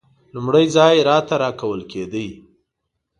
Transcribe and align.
لومړی 0.33 0.65
ځای 0.75 0.95
راته 1.09 1.33
ورکول 1.39 1.81
کېدی. 1.91 2.27